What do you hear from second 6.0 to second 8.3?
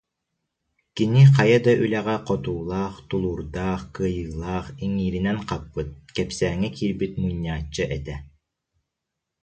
кэпсээҥҥэ киирбит мунньааччы этэ